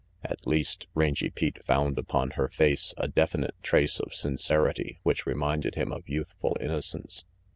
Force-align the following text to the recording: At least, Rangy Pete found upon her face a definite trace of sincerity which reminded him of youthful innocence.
At 0.23 0.47
least, 0.47 0.87
Rangy 0.95 1.29
Pete 1.29 1.63
found 1.63 1.99
upon 1.99 2.31
her 2.31 2.47
face 2.47 2.91
a 2.97 3.07
definite 3.07 3.53
trace 3.61 3.99
of 3.99 4.15
sincerity 4.15 4.97
which 5.03 5.27
reminded 5.27 5.75
him 5.75 5.91
of 5.91 6.09
youthful 6.09 6.57
innocence. 6.59 7.25